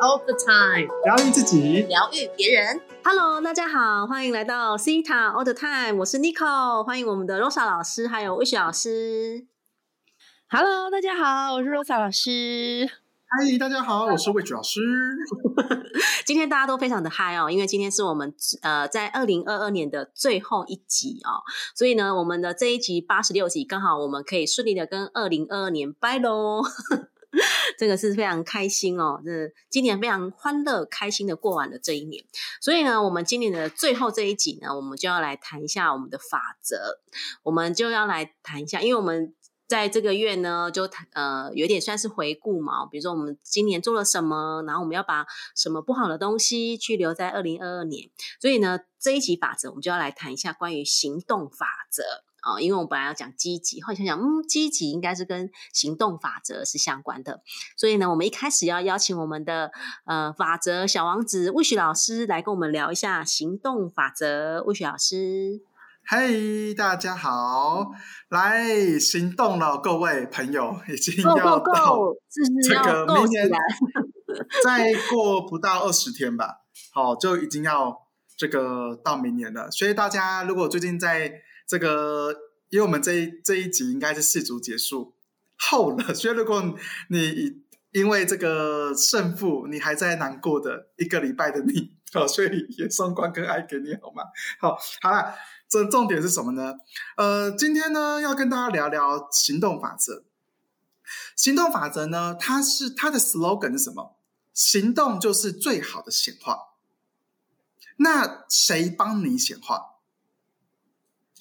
[0.00, 2.80] all the time，疗愈自己，疗愈别人。
[3.04, 9.46] Hello，大家好，欢迎来到 Cita All the Time，我是 Nico，欢迎我们的 Rosa 老师还有魏雪老师。
[10.48, 12.88] Hello，大家好，我是 Rosa 老师。
[13.26, 14.80] 嗨，大家好，我是魏雪老师。
[16.24, 21.42] 今天大家都非常的嗨哦，因为今天是我们呃在二零二二年的最后一集哦，
[21.74, 26.62] 所以呢，我们的这一集八十六集刚好我们可以顺利的跟二零二二年拜喽。
[27.78, 29.30] 这个是非常开心哦，这
[29.68, 32.24] 今年非常欢乐、开心的过完了这一年。
[32.60, 37.00] 所以呢，我们今年的最后这一集呢，我们就要来谈一下我们的法则，
[37.42, 39.34] 我们就要来谈一下，因为我们
[39.66, 48.10] 在这个月呢，就谈呃有点算是回顾嘛，比如说我们今年做了什么，然后我们要把什么不好的东西去留在二零二二年。
[48.40, 52.02] 所以呢，这一集法则我们就要来谈一下关于行动法则。
[52.44, 57.40] 啊、哦，因为我们本来要讲积极，后来想想，嗯，积极应该是跟行动法则是相关的，
[57.74, 59.72] 所以呢，我们一开始要邀请我们的
[60.04, 64.62] 呃法则小王子魏许老师来跟我们聊一下行动法则。
[64.66, 65.62] 魏许老师，
[66.06, 67.92] 嘿，大家好，
[68.28, 71.98] 来行动了，各位朋友，已经要到
[72.60, 73.50] 这个明年？
[74.64, 76.56] 再过不到二十天吧，
[76.92, 77.96] 好，就已经要
[78.36, 79.70] 这个到明年了。
[79.70, 81.32] 所以大家如果最近在
[81.66, 82.34] 这个，
[82.68, 85.14] 因为我们这一这一集应该是四组结束
[85.56, 86.62] 后了， 所以如果
[87.08, 87.62] 你
[87.92, 94.24] 因为这个胜负你还在难过的一个礼拜的你，好，所以也送关跟爱给你好吗？
[94.60, 95.34] 好，好了，
[95.68, 96.74] 这重点是什么呢？
[97.16, 100.24] 呃，今天呢要跟大家聊聊行动法则。
[101.36, 104.16] 行动法则呢，它是它的 slogan 是什么？
[104.52, 106.58] 行动就是最好的显化。
[107.96, 109.93] 那谁帮你显化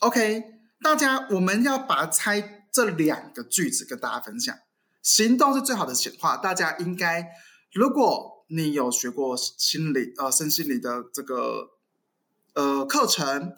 [0.03, 0.43] ？OK，
[0.81, 4.53] 大家我们要把它拆这两个句子跟大家分享。
[5.01, 7.29] 行动是最好的显化，大家应该，
[7.71, 11.69] 如果你有学过心理呃身心理的这个
[12.53, 13.53] 呃课程，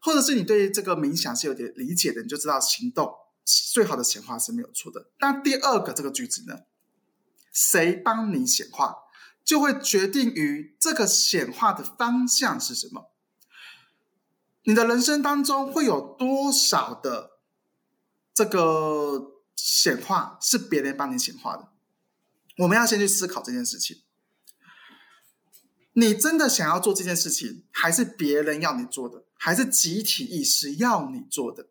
[0.00, 3.12] 或者是你对这个冥想是有点理解的，你就知道行动
[3.44, 5.10] 最好的显化是没有错的。
[5.20, 6.60] 那第二个这个句子呢，
[7.52, 8.96] 谁帮你显化，
[9.44, 13.09] 就会决定于这个显化的方向是什么。
[14.64, 17.38] 你的人生当中会有多少的
[18.34, 21.68] 这个显化是别人帮你显化的？
[22.58, 24.02] 我们要先去思考这件事情。
[25.94, 31.68] 你真的想要做这件事情，还是别人要你做的，还是集体意识要你做的？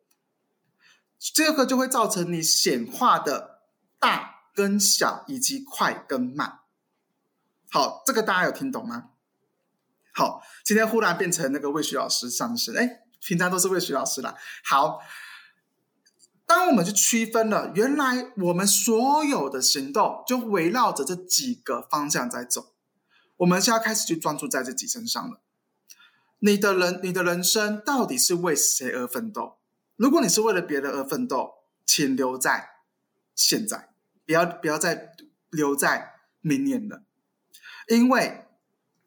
[1.18, 3.62] 这个就会造成你显化的
[4.00, 6.60] 大跟小，以及快跟慢。
[7.70, 9.12] 好，这个大家有听懂吗？
[10.20, 14.36] 好，今天忽然变成那个魏徐老师上身，哎，平常都是魏徐老师啦。
[14.66, 15.00] 好，
[16.46, 22.76] 当我们去区分了，原来我们所有的行动就围绕着这几个方向在走。
[23.38, 25.40] 我们现在开始去专注在自己身上了。
[26.40, 29.60] 你的人，你的人生到底是为谁而奋斗？
[29.96, 31.54] 如果你是为了别人而奋斗，
[31.86, 32.72] 请留在
[33.34, 33.94] 现在，
[34.26, 35.14] 不要不要再
[35.50, 37.04] 留在明年了，
[37.88, 38.46] 因为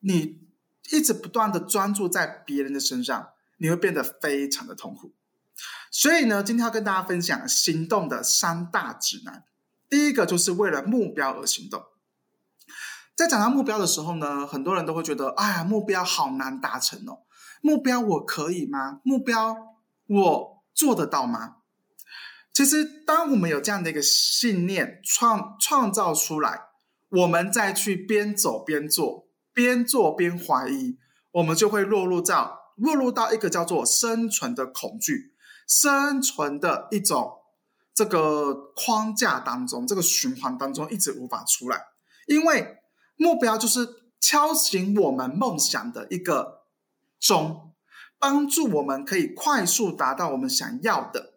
[0.01, 0.42] 你
[0.93, 5.13] 一直不断的专注在别人的身上，你会变得非常的痛苦。
[5.91, 9.45] 所以呢，今天要跟大家分享行动的三大指南。
[9.89, 11.83] 第一个就是为了目标而行动。
[13.15, 17.21] 在讲到目标的时候呢，很多人都会觉得，哎呀，目标好难达成哦。
[17.61, 19.01] 目标我可以吗？
[19.03, 19.77] 目标
[20.07, 21.57] 我做得到吗？
[22.53, 26.61] 其实，当我们有这样的一个信念创创造出来，
[27.09, 30.99] 我们再去边走边做，边做边怀疑，
[31.33, 35.35] 我们就会落入到落入到一个叫做生存的恐惧、
[35.69, 37.33] 生存的一种
[37.95, 41.85] 这个框架当中，这个循环当中一直无法出来，
[42.27, 42.79] 因为
[43.17, 43.87] 目标就是
[44.21, 46.63] 敲醒我们梦想的一个
[47.21, 47.75] 钟，
[48.19, 51.35] 帮助我们可以快速达到我们想要的。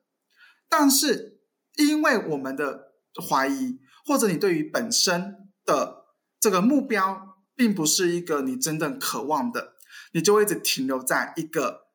[0.70, 1.42] 但是，
[1.76, 2.94] 因为我们的
[3.30, 6.06] 怀疑，或者你对于本身的
[6.40, 9.74] 这个目标，并不是一个你真正渴望的，
[10.12, 11.88] 你就会一直停留在一个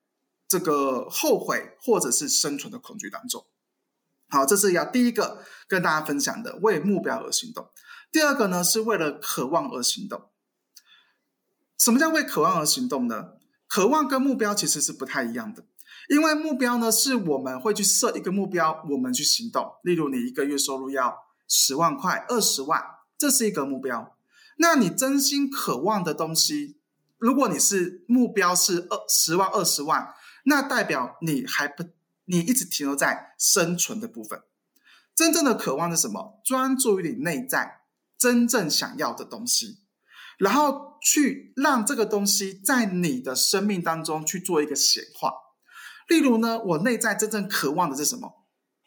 [0.48, 3.46] 这个后悔或者是生存的恐惧当中。
[4.28, 7.68] 好，这是要第一个跟大家分享的，为目标而行动。
[8.12, 10.30] 第二个呢，是为了渴望而行动。
[11.76, 13.32] 什么叫为渴望而行动呢？
[13.66, 15.64] 渴望跟目标其实是不太一样的，
[16.08, 19.74] 因为目标呢，是我们会去设一个目标，我们去行动。
[19.82, 21.16] 例如，你一个月收入要
[21.48, 22.82] 十万块、二十万，
[23.16, 24.16] 这是一个目标。
[24.62, 26.76] 那你真心渴望的东西，
[27.16, 30.14] 如果你是目标是二十万、二十万，
[30.44, 31.82] 那代表你还不，
[32.26, 34.42] 你一直停留在生存的部分。
[35.14, 36.42] 真正的渴望是什么？
[36.44, 37.80] 专注于你内在
[38.18, 39.78] 真正想要的东西。
[40.38, 45.32] 然后去让这个东西在你的生命当中去做一个显化。
[46.06, 48.46] 例如呢，我内在真正渴望的是什么？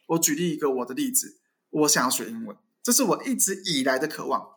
[0.10, 1.40] 我举例一个我的例子，
[1.72, 4.53] 我想要学英文，这是我一直以来的渴望。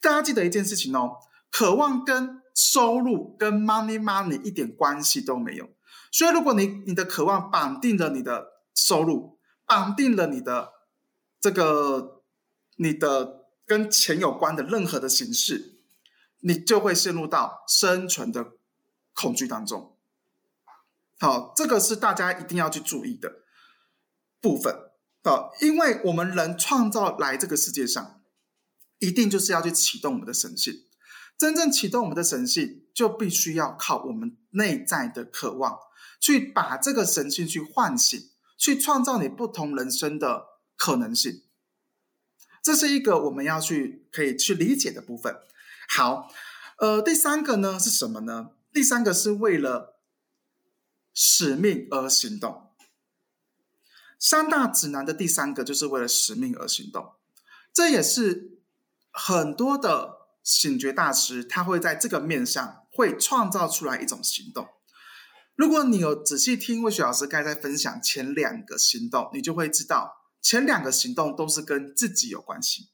[0.00, 1.16] 大家记得一件事情哦，
[1.50, 5.68] 渴望跟收入跟 money money 一点关系都没有。
[6.12, 10.72] 所以，如果你你的渴望绑定了你的收入，绑定了你的
[11.40, 12.22] 这个
[12.76, 15.78] 你的跟钱有关的任何的形式，
[16.40, 18.52] 你就会陷入到生存的
[19.14, 19.96] 恐惧当中。
[21.20, 23.42] 好，这个是大家一定要去注意的
[24.40, 24.74] 部分。
[25.22, 28.19] 好，因为我们人创造来这个世界上，
[29.00, 30.84] 一定就是要去启动我们的神性。
[31.36, 35.78] 真正启动我们的神性，就必须要靠我们内在的渴望，
[36.20, 41.42] 去把这个神性去唤醒，去创造你不同人生的可能性。
[42.62, 45.34] 这是一个我们要去可以去理解的部分。
[45.88, 46.30] 好，
[46.76, 48.50] 呃，第三个呢是什么呢？
[48.70, 49.98] 第三个是为了
[51.14, 52.70] 使命而行动。
[54.18, 57.14] 三大指南的第三个就是为了使命而行动，
[57.72, 58.59] 这也是
[59.10, 64.68] 很多的醒觉大师他会在这个面上会创造出来一种行动。
[65.56, 72.88] 如果你有仔细听魏雪老师刚才分享前两个行动，你就会知道前两个行动都是跟自己有关系，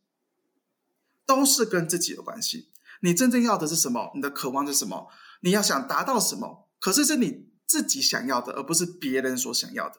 [1.24, 2.70] 都是跟自己有关系。
[3.02, 4.10] 你真正要的是什么？
[4.14, 5.08] 你的渴望是什么？
[5.42, 6.68] 你要想达到什么？
[6.80, 9.96] 可是是你自己想要的，而不是别人所想要的。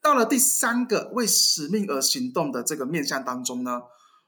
[0.00, 3.80] 到了第三个为使命而行动的这个面向当中呢，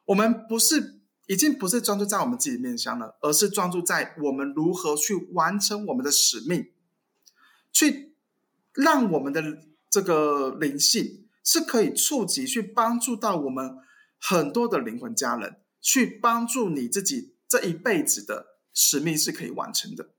[0.06, 0.97] 我们不是
[1.28, 6.72] 已经不是专注在我们自己面向了，而是专注在我们如何去完成我们的使命，
[7.70, 8.16] 去
[8.72, 9.42] 让我们的
[9.90, 13.76] 这个灵性是可以触及，去帮助到我们
[14.18, 20.10] 很多的灵魂家人，去帮助你自己这一辈子的使命是可以完成的。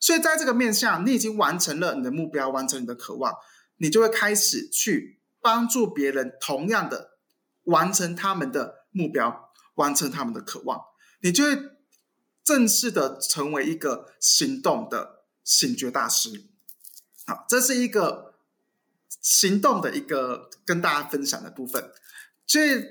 [0.00, 3.32] 所以在这个面向，你已经完成了你的目标，完成你的渴望。
[3.76, 7.18] 你就会开始去帮助别人，同样的
[7.64, 10.80] 完成他们的目标，完成他们的渴望。
[11.20, 11.58] 你就会
[12.42, 16.44] 正式的成为一个行动的醒觉大师。
[17.26, 18.34] 好，这是一个
[19.20, 21.90] 行动的一个跟大家分享的部分。
[22.46, 22.84] 所以，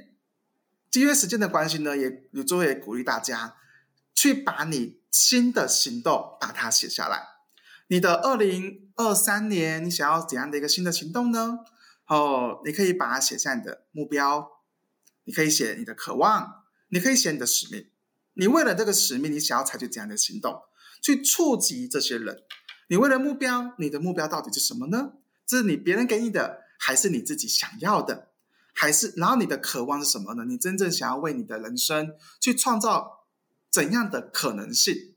[0.93, 3.55] 因为时间的关系呢，也有作为鼓励大家
[4.15, 7.27] 去把你新的行动把它写下来。
[7.87, 11.59] 你的二零二三年，你想要怎样的一个新的行动呢？
[12.07, 14.49] 哦，你可以把它写下你的目标，
[15.25, 16.62] 你可以写你的渴望，
[16.93, 17.87] 你可以写你的使命。
[18.35, 20.61] 你为了这个使命，你想要采取怎样的行动
[21.01, 22.43] 去触及这些人？
[22.87, 25.13] 你为了目标，你的目标到底是什么呢？
[25.47, 28.29] 这是你别人给你的，还是你自己想要的？
[28.73, 30.45] 还是然后你的渴望是什么呢？
[30.45, 33.25] 你真正想要为你的人生去创造
[33.71, 35.15] 怎样的可能性？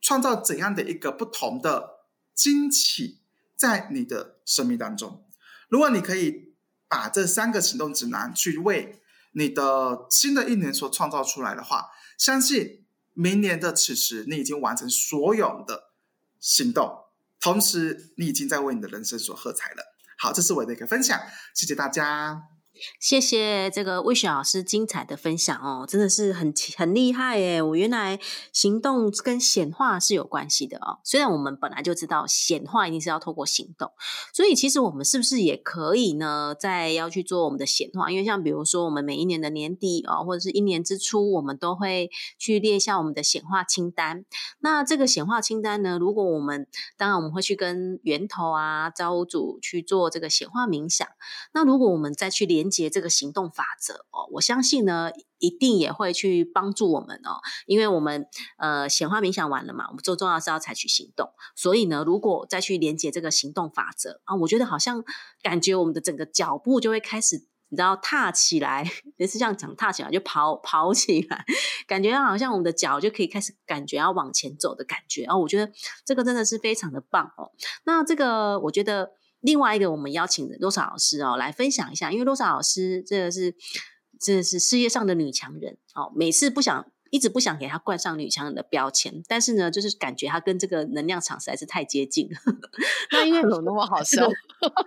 [0.00, 2.00] 创造怎样的一个不同的？
[2.34, 3.20] 惊喜
[3.54, 5.26] 在你的生命当中，
[5.68, 6.54] 如果你可以
[6.88, 9.01] 把这三个行动指南去为
[9.32, 12.84] 你的新的一年所创造出来的话，相信
[13.14, 15.92] 明年的此时，你已经完成所有的
[16.38, 17.06] 行动，
[17.40, 19.94] 同时你已经在为你的人生所喝彩了。
[20.18, 21.20] 好，这是我的一个分享，
[21.54, 22.51] 谢谢大家。
[22.98, 27.60] 谢谢这个魏雪老师精彩的分享哦，真的是很很厉害耶！
[27.60, 28.18] 我原来
[28.52, 30.98] 行动跟显化是有关系的哦。
[31.04, 33.92] 虽然我们本来就知道显化一定是要透过行动，
[34.32, 36.56] 所以其实我们是不是也可以呢？
[36.58, 38.10] 在要去做我们的显化？
[38.10, 44.24] 因为像比如说我们每一年的年底哦，或者是一年之初，我们都会去列一下我们的显化清单。
[44.60, 51.06] 那这个显化清单呢，如果我们当然我们会去跟源头啊、造物主去做这个显化冥想。
[51.52, 65.02] 那如果我们再去连连接这个行动法则哦，我相信呢，一定也会去帮助我们哦，因为我们呃显化冥想完了嘛，我们最重要是要采取行动，所以呢，如果再去连接这个行动法则啊，我觉得好像
[65.42, 71.44] 感觉我们的整个脚步就会开始，你知道踏起来，也是这样讲，踏起来就跑跑起来，
[71.88, 75.24] 感觉好像我们的脚就可以开始感觉要往前走的感觉。
[75.24, 75.72] 哦，我觉得
[76.04, 77.50] 这个真的是非常的棒哦，
[77.82, 79.14] 那这个我觉得。
[79.42, 83.54] 另外一个，我们邀请的罗莎老师哦，来分享一下，因为罗莎老师这个是，
[84.18, 86.12] 这是事业上的女强人哦。
[86.16, 92.38] 每次不想，一直不想给她冠上女强人的标签，但是呢，就是感觉她跟这个能量场实在是太接近了。
[93.12, 94.26] 那因为 有那么好笑，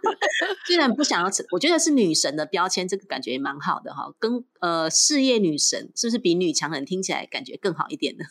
[0.66, 4.12] 虽然不想要，我觉得是女神的标签，这个感觉也蛮好的哈。
[4.18, 8.26] 跟呃，事业女神是不是比女强人听起来感觉更好一点呢？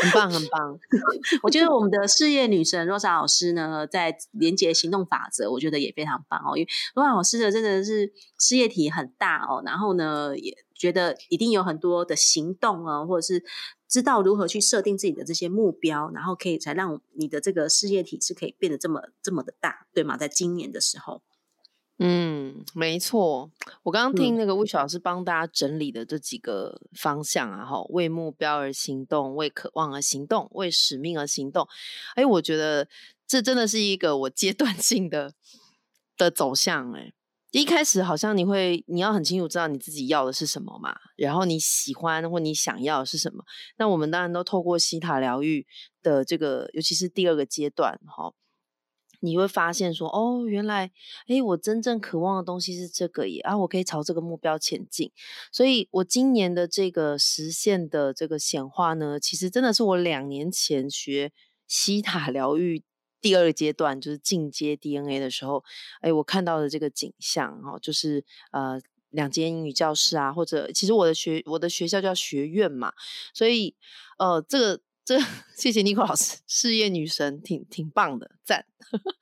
[0.00, 0.78] 很棒，很棒。
[1.42, 6.56] 我觉得我们的事业女神 Rosa 老师呢，在连接行动法则，我觉得也非常棒哦。
[6.56, 13.44] 因为 Rosa 老师的真的是事业体很大哦，然后呢，也觉得一定有很多的行动啊，或者是
[13.88, 20.16] 知道如何去设定自己的这些目标，然后可以才让你的这个事业体是可以变得这么这么的大，对吗？
[20.16, 21.22] 在今年的时候。
[21.98, 23.52] 嗯，没错。
[23.84, 31.68] 我刚刚听那个魏雪老师帮大家整理的这几个方向啊，哈，为目标而行动，为渴望而行动，为使命而行动。
[32.16, 32.88] 哎，我觉得
[33.28, 35.34] 这真的是一个我阶段性的
[36.16, 36.90] 的走向。
[36.94, 37.12] 哎，
[37.60, 43.44] 一开始好像你会，你要很清楚知道你自己要的是什么嘛，然后你喜欢或你想要的是什么。
[43.76, 45.66] 那我们当然都透过西塔疗愈
[46.02, 48.34] 的这个，尤其是第二个阶段，哈。
[49.20, 50.90] 你会发现说，哦，原来，
[51.28, 55.10] 哎，我真正渴望的东西是这个耶，啊，我可以朝这个目标前进。
[55.50, 61.32] 所以，我今年的这个实现的这个显化呢，其实真的是我两年前学
[61.66, 62.82] 西塔疗愈
[63.24, 65.64] 第二阶段，就是进阶 DNA 的时候，
[66.02, 68.78] 哎，我看到的这个景象，哦，就是呃，
[69.08, 72.92] 两间英语教室啊，或者其实我的学我的学校叫学院嘛，
[73.32, 73.74] 所以，
[74.18, 74.80] 呃，这个。
[75.06, 75.18] 这
[75.54, 78.64] 谢谢尼克老师，事业女神，挺挺棒的，赞。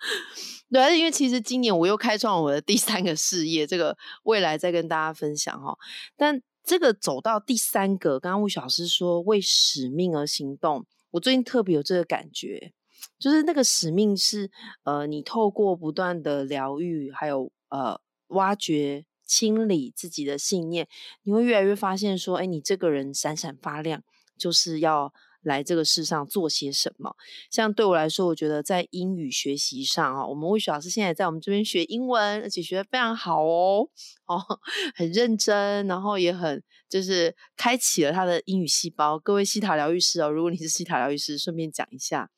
[0.71, 5.77] 对，因为其实今年我又开创我的第三个事业，这个未来再跟大家分享哈。
[6.17, 12.73] 但这个走到第三个，刚刚魏老师说为使命而行动，我最近特别有这个感觉，
[13.19, 14.51] 就是那个使命是
[14.85, 20.89] 呃，你透过不断的疗愈，还有呃挖掘、清理自己的信念，
[21.23, 24.03] 你会越来越发现说，哎，你这个人闪闪发亮，
[24.39, 25.13] 就是要。
[25.45, 27.17] 来这个世上做些什么？
[27.51, 33.89] 像对我来说，我觉得在英语学习上啊，我们魏雪老师现在在我们这边学英文，而且学的非常好哦，
[34.27, 34.39] 哦，
[34.95, 39.19] 很认真，然后也很就是开启了他的英语细胞。
[39.19, 42.31] 各位西塔疗愈师哦，如果你是西塔疗愈师，顺便讲一下，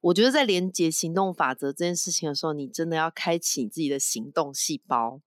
[0.00, 5.20] 我觉得在连接行动法则这件事情的时候，你真的要开启你自己的行动细胞。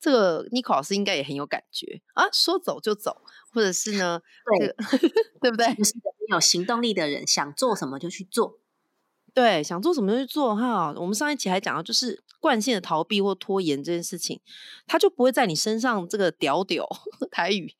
[0.00, 3.22] 这个妮可老师应该也很有感觉啊，说走就走。
[3.50, 4.20] 或者是呢？
[4.58, 4.74] 对，
[5.40, 5.74] 对不对？
[5.74, 5.94] 就是
[6.28, 8.60] 有行动力的人，想做什么就去做。
[9.34, 10.94] 对，想做什么就去做哈。
[10.96, 14.40] 我们上一期还讲到，就是惯性的逃避或拖延这件事情，
[14.86, 16.86] 它就不会在你身上这个屌屌
[17.32, 17.74] 台语。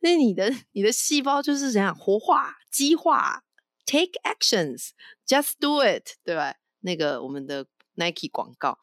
[0.00, 3.44] 那你的你的细胞就是怎样活化、激化
[3.90, 4.90] ？Take actions,
[5.26, 6.54] just do it，对吧？
[6.80, 8.78] 那个我们的 Nike 广告，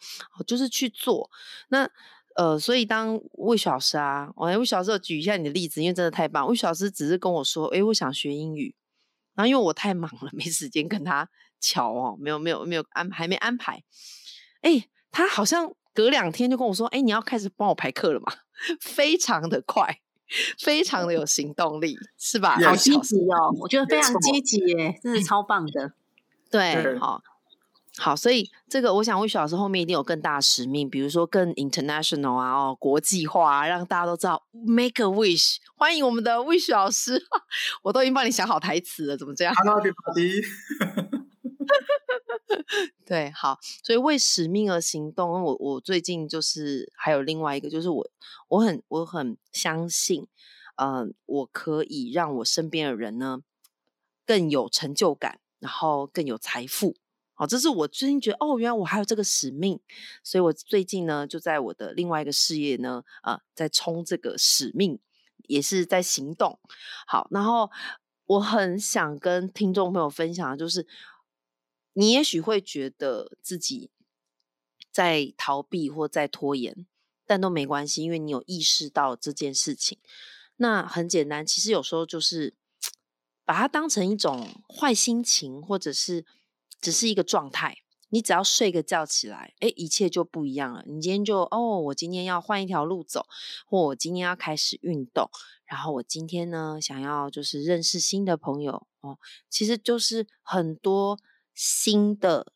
[0.45, 1.29] 就是去做
[1.69, 1.89] 那。
[2.35, 6.47] 呃，所以当魏小师啊，我魏老师举一下你的例子，因为真的太棒。
[6.47, 8.75] 魏小师只是跟我说，哎，我想学英语，
[9.33, 11.27] 然后因为我太忙了，没时间跟他
[11.59, 13.83] 瞧哦，没有没有没有安还没安排。
[14.61, 18.31] 哎，他好像隔两天就跟我说，哎，你要开始帮我排课了嘛？
[18.79, 20.01] 非常的快，
[20.59, 22.57] 非常的有行动力，是吧？
[22.63, 25.93] 好积极哦，我觉得非常积极耶，真的超棒的。
[26.49, 27.21] 对，好。
[27.99, 35.55] 好，所以这个我想魏雪老师后面一定有更大的使命，比如说更 international 啊，哦，国际化，让大家都知道 make a wish。
[35.75, 37.19] 欢迎我们的魏雪老师，
[37.81, 40.43] 我都已经帮你想好台词了，怎么这样？Hello everybody。
[43.07, 45.41] 对，好，所以为使命而行动。
[45.41, 48.09] 我我最近就是还有另外一个，就是我
[48.49, 50.27] 我很我很相信，
[50.75, 53.39] 嗯，我可以让我身边的人呢
[54.25, 56.97] 更有成就感，然后更有财富。
[57.33, 59.79] 好，这是我最近觉得哦，原来我还有这个使命，
[60.21, 64.99] 所以我最近呢就在我的另外一个事业呢，呃，在冲这个使命，
[65.47, 66.59] 也是在行动。
[67.05, 67.71] 好，然后
[68.25, 70.85] 我很想跟听众朋友分享的就是，
[71.97, 73.89] 你也许会觉得自己
[74.91, 76.85] 在逃避或在拖延，
[77.25, 79.97] 但都没关系，因为你有意识到这件事情。
[80.57, 82.53] 那很简单，其实有时候就是
[83.43, 86.25] 把它当成一种坏心情，或者是。
[86.79, 90.83] 只是一个状态，你只要睡个觉起来，哎，一切就不一样了。
[90.85, 93.25] 你今天就哦，我今天要换一条路走，
[93.65, 95.27] 或我今天要开始运动，
[95.65, 99.17] 然后我今天呢想要就是认识新的朋友哦，
[99.49, 101.17] 其实就是很多
[101.57, 102.53] 新的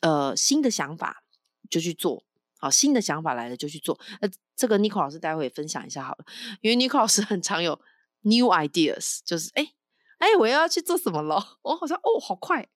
[0.00, 1.22] 呃新的想法
[1.70, 2.24] 就去做，
[2.58, 3.96] 好，新的想法来了就去做。
[4.20, 6.24] 那这个 Nico 老师待会也分享一下好了，
[6.60, 7.80] 因为 Nico 老师很常有
[8.22, 9.72] new ideas，就是哎
[10.18, 11.58] 哎我要去做什么了？
[11.62, 12.68] 我好像哦好快。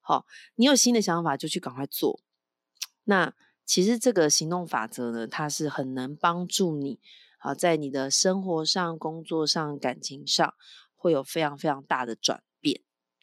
[0.00, 0.24] 好，
[0.54, 2.20] 你有新的想法就去赶快做。
[3.04, 3.34] 那
[3.64, 7.00] 其实这个行动法则呢，它是很能帮助你
[7.38, 10.54] 啊，在你的生活上、工作上、感情上，
[10.94, 12.44] 会有非常非常大的转。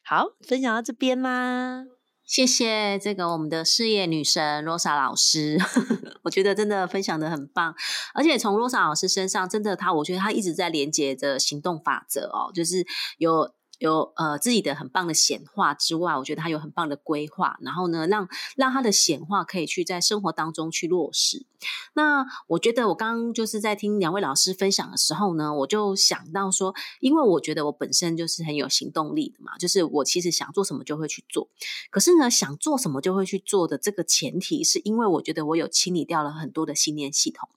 [0.09, 1.83] 好，分享到这边啦，
[2.23, 5.57] 谢谢这个我们的事业女神罗莎老师，
[6.23, 7.75] 我觉得真的分享的很棒，
[8.13, 12.87] 而且从罗莎老师身上，真的她，我觉得她一直在连接着行动法则哦，就是
[13.17, 13.56] 有。
[13.79, 21.45] 有呃自己的很棒的显化之外，我觉得他有很棒的规划，然后呢，让让他的显化可以去在生活当中去落实。
[21.93, 31.49] 那我觉得我刚刚就是在听两位老师分享的时候呢，我就想到说，因为我觉得我本身就是很有行动力的嘛，就是我其实想做什么就会去做。
[31.89, 37.49] 可是呢，想做什么就会去做的这个前提，是因为我觉得我有清理掉了很多的信念系统。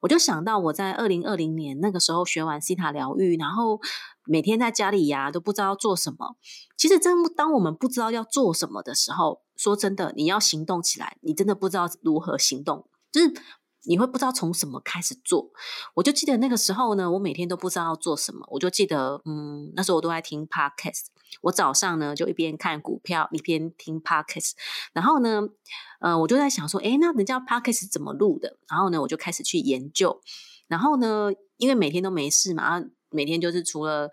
[0.00, 3.80] 我就想到我在二零二零年那个时候学完西塔疗愈，然后。
[4.28, 6.36] 每天在家里呀都不知道做什么。
[6.76, 13.32] 其实，真当我们不知道要做什么的时候，说真的，你要行动起来，你真的不知道如何行动，就是
[13.84, 15.50] 你会不知道从什么开始做。
[15.94, 18.46] 我就记得那个时候呢，我每天都不知道要做什么。
[18.50, 21.06] 我就记得，嗯，那时候我都在听 podcast。
[21.42, 24.52] 我早上呢就一边看股票一边听 podcast，
[24.92, 25.42] 然后呢，
[26.00, 28.58] 呃，我就在想说，诶，那人家 podcast 怎么录的？
[28.68, 30.20] 然后呢，我就开始去研究。
[30.68, 32.82] 然后呢，因为每天都没事嘛。
[33.10, 34.10] 每天就是除了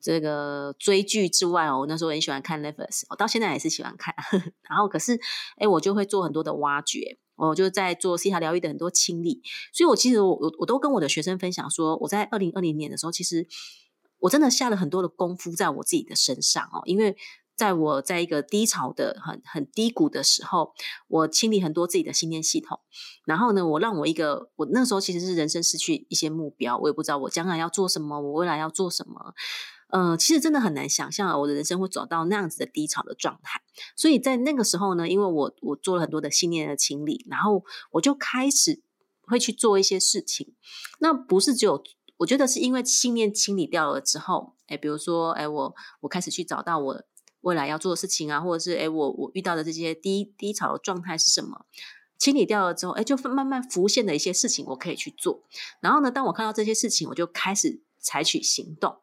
[0.00, 4.14] 这个追剧之外哦，我那时候很喜欢看 Netflix，我到现在还是喜欢看。
[4.68, 5.18] 然后可是，
[5.56, 9.42] 哎，我就会做很多的挖掘，我就在做西塔疗愈的很多清理。
[9.72, 13.46] 所以，我其实我我我都跟我的学生分享说，我在二零二零年的时候，其实
[14.18, 17.16] 我真的下了很多的功夫在我自己的身上哦，因为。
[17.56, 20.72] 在我在一个低潮的很很低谷的时候，
[21.06, 22.80] 我清理很多自己的信念系统，
[23.24, 29.34] 然后呢，我让我一个我那时候其实是人生失去一些目标，我也不知道我将来要做什么，我未来要做什么，
[29.90, 33.60] 呃，其实真的很难想象我的人生会走到那样子的低潮的状态。
[33.94, 38.82] 所以在那个时候呢，因为我我做了很多的信念的清理，然后我就开始
[39.22, 40.54] 会去做一些事情。
[40.98, 41.84] 那不是只有
[42.16, 47.04] 我觉得是因为信念清理掉了之后，哎，比如说，哎，我我开始去找到我。
[47.44, 51.66] 未来要做的事情啊，或者是哎，我我遇到的这些低低潮的状态是什么？
[52.16, 55.42] 清理掉了之后，哎，就慢慢浮现的一些事情，我可以去做。
[55.80, 58.96] 然后呢，当我看到这些事情，我就开始采取行动。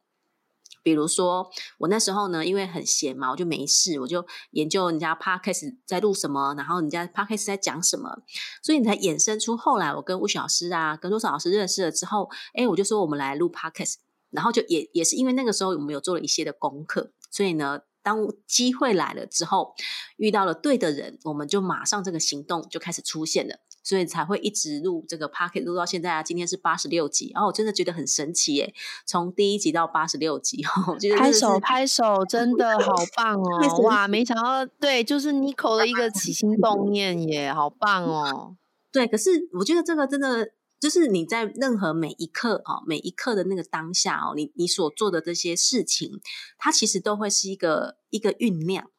[0.82, 8.24] 比如说，我那时候呢，因为很闲嘛，我就没事，我就研究人家 podcast 在录什么，然后人家 podcast 在讲什么，
[8.64, 13.98] 所以你才衍生出后来我跟吴小师啊，跟多少老师认识了之后，哎，我就说我们来录 podcast，
[14.32, 17.82] 然后就也也是因为那个时候我们有做了一些的功课，所以呢。
[18.04, 19.74] 当机会来了之后，
[20.18, 26.24] 遇到了对的人，我们就马上这个行动就开始出现了，所以才会一直录这个 p o c k e t 录到现在啊。
[26.24, 28.74] 今天是八十六集，然后我真的觉得很神奇耶，
[29.06, 33.82] 从第一集到八十六集， 我觉得拍手拍手，真的好 棒哦！
[33.84, 38.56] 哇，没想到，对，就是 Nico 的一个起心动念耶，好棒哦！
[38.92, 40.52] 对，可是我觉得这个真的。
[40.82, 46.20] 就是你在任何每一刻啊，每一刻的那个当下哦，你你所做的这些事情，
[46.58, 48.90] 它其实都会是一个一个酝酿。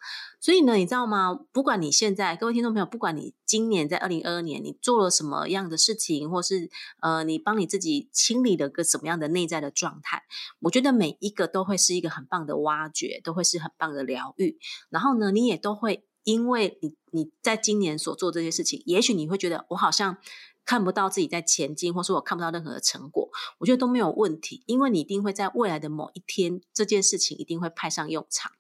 [0.41, 1.39] 所以呢，你知道吗？
[1.53, 10.23] 不管你现在各位听众朋友，不管你今年在二零二二年你做了什么样的事情，或是呃，你帮你自己清理了个什么样的内在的状态，
[10.61, 14.57] 我觉得每一个都会是一个很棒的挖掘，都会是很棒的疗愈。
[14.89, 20.19] 然后呢，你也都会因为你你在今年所做这些事情，也许你会觉得我好像。
[20.65, 28.53] 看不到自己在前进，或是我看不到任何的成果，我觉得都没有问题，因为你一定会在未来的某一天，这件事情一定会派上用场。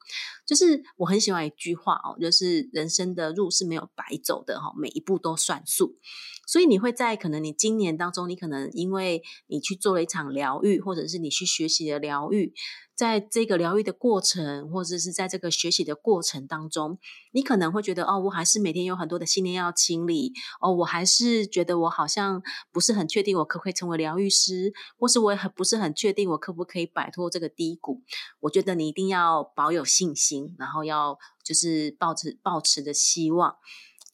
[0.45, 5.97] 就是我很喜欢一句话哦，就是人生的路是没有白走的哈，每一步都算数。
[6.47, 12.53] 所以你会在可能你今年当中，你可能因为你去做了一场疗愈，或者是你去学习了疗愈。
[12.94, 16.98] 在这个疗愈的过程，或者是在这个学习的过程当中，
[17.33, 28.02] 你可能会觉得哦，我还是每天有很多的信念要清理哦，我还是觉得我好像不是很确定我可不可以成为疗愈师，或是我也很不是很确定我可不可以摆脱这个低谷。
[28.40, 33.57] 我觉得你一定要保有信心，然后要就是抱持抱持的希望，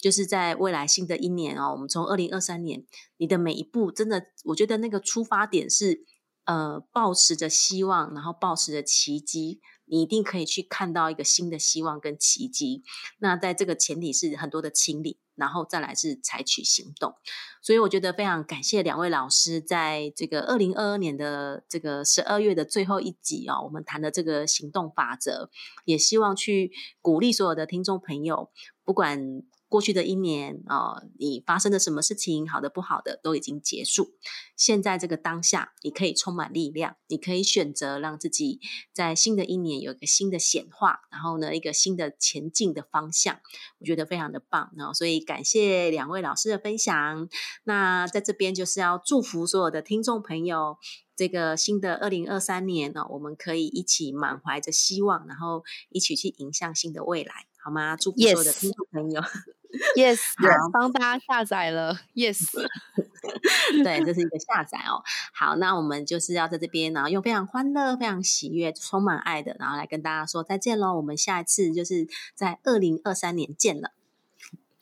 [0.00, 2.84] 就是在未来新的一年哦，我们从二零二三年，
[3.16, 6.06] 你的每一步真的，我觉得那个出发点是。
[6.48, 12.82] 呃，抱持着希望，然后抱持着奇迹，你一定可以去看到一个新的希望跟奇迹。
[13.18, 17.12] 那在这个前提是很多的清理，然后再来是采取行动。
[17.60, 25.50] 所以我觉得非常感谢两位老师，在这个二零二二年的这个十二月的最后一集哦，我们谈的这个行动法则，
[25.84, 28.50] 也希望去鼓励所有的听众朋友，
[28.86, 29.42] 不管。
[29.68, 34.14] 过去的一年啊，你发生的什么事情，好的不好的都已经结束。
[34.56, 38.60] 现在这个当下，你可以充满力量，你可以选择让自己
[38.92, 43.40] 在新的一年有一个新的显化，然后呢，一个新的前进的方向，
[43.78, 44.72] 我觉得非常的棒。
[44.74, 47.28] 那所以感谢两位老师的分享。
[47.64, 50.78] 那在这边就是要祝福所有的听众朋友，
[51.14, 57.96] 这个新的二零二三年呢，我们可以一起满怀着希望，然后一起去迎向新的未来，好吗？
[57.96, 59.20] 祝福所有的听众朋友。
[59.20, 59.57] Yes，
[60.38, 62.00] 好，帮大家下载了。
[62.14, 62.46] Yes，
[63.84, 65.02] 对，这是一个下载哦。
[65.32, 70.94] 好，那我们就是要在这边，然后用非常欢乐、非常喜悦、充满爱的，然后来跟大家说再见喽。
[70.96, 73.92] 我们下一次就是在二零二三年见了。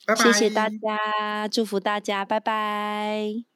[0.06, 3.55] 拜拜谢谢大家，祝福大家，拜拜。